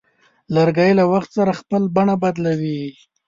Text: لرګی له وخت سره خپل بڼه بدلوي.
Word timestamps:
لرګی 0.55 0.91
له 0.99 1.03
وخت 1.13 1.29
سره 1.37 1.51
خپل 1.59 1.81
بڼه 1.95 2.15
بدلوي. 2.23 2.81